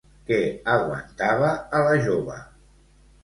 [0.27, 0.37] Què
[0.75, 2.39] aguantava a la jove?